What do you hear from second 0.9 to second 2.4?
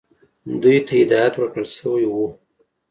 هدایت ورکړل شوی وو.